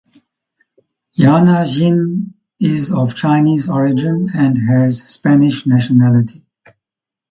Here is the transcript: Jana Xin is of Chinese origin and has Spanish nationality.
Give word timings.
Jana 1.13 1.63
Xin 1.63 2.33
is 2.59 2.91
of 2.91 3.13
Chinese 3.13 3.69
origin 3.69 4.29
and 4.33 4.57
has 4.67 5.03
Spanish 5.03 5.67
nationality. 5.67 6.43